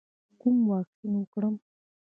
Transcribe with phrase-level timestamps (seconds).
[0.39, 1.55] کوم واکسین وکړم؟